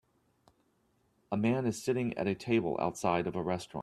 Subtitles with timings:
[1.31, 3.79] A man is sitting at a table outside of a restaurant